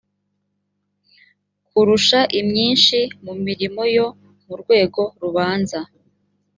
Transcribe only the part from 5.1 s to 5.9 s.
rubanza